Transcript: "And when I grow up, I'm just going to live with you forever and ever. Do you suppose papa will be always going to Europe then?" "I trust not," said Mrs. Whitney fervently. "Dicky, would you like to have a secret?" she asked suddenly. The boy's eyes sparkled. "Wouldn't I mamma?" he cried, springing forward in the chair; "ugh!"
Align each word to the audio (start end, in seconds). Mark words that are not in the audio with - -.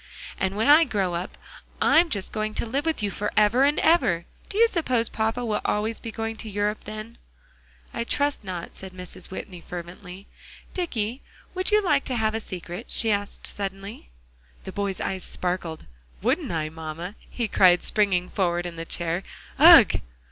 "And 0.39 0.55
when 0.57 0.65
I 0.67 0.83
grow 0.83 1.13
up, 1.13 1.37
I'm 1.79 2.09
just 2.09 2.31
going 2.31 2.55
to 2.55 2.65
live 2.65 2.87
with 2.87 3.03
you 3.03 3.11
forever 3.11 3.63
and 3.65 3.77
ever. 3.81 4.25
Do 4.49 4.57
you 4.57 4.67
suppose 4.67 5.09
papa 5.09 5.45
will 5.45 5.59
be 5.59 5.65
always 5.65 5.99
going 5.99 6.37
to 6.37 6.49
Europe 6.49 6.85
then?" 6.85 7.19
"I 7.93 8.03
trust 8.03 8.43
not," 8.43 8.75
said 8.75 8.93
Mrs. 8.93 9.29
Whitney 9.29 9.61
fervently. 9.61 10.25
"Dicky, 10.73 11.21
would 11.53 11.69
you 11.69 11.83
like 11.83 12.03
to 12.05 12.15
have 12.15 12.33
a 12.33 12.39
secret?" 12.41 12.87
she 12.89 13.11
asked 13.11 13.45
suddenly. 13.45 14.09
The 14.63 14.71
boy's 14.71 14.99
eyes 14.99 15.23
sparkled. 15.23 15.85
"Wouldn't 16.23 16.51
I 16.51 16.69
mamma?" 16.69 17.13
he 17.29 17.47
cried, 17.47 17.83
springing 17.83 18.29
forward 18.31 18.65
in 18.65 18.77
the 18.77 18.85
chair; 18.85 19.21
"ugh!" 19.59 20.01